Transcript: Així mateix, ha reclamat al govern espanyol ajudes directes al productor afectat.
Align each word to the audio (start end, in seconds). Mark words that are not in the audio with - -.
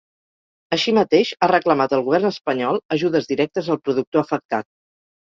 Així 0.75 0.93
mateix, 0.97 1.33
ha 1.41 1.49
reclamat 1.51 1.93
al 1.97 2.01
govern 2.07 2.29
espanyol 2.29 2.79
ajudes 2.95 3.29
directes 3.33 3.69
al 3.75 3.79
productor 3.89 4.23
afectat. 4.23 4.69